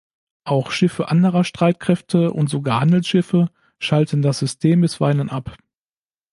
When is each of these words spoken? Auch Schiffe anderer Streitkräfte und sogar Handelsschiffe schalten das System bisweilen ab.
Auch 0.45 0.71
Schiffe 0.71 1.09
anderer 1.09 1.43
Streitkräfte 1.43 2.31
und 2.31 2.49
sogar 2.49 2.81
Handelsschiffe 2.81 3.49
schalten 3.77 4.23
das 4.23 4.39
System 4.39 4.81
bisweilen 4.81 5.29
ab. 5.29 5.55